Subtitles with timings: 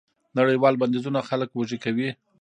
[0.37, 2.09] نړیوال بندیزونه خلک وږي کوي.